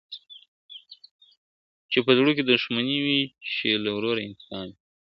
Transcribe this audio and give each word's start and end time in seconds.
چي 1.91 1.99
په 2.05 2.11
زړو 2.17 2.31
کي 2.37 2.43
دښمنۍ 2.49 2.97
وي 3.05 3.21
چي 3.51 3.67
له 3.83 3.89
وروه 3.95 4.23
انتقام 4.27 4.67
وي!. 4.69 4.75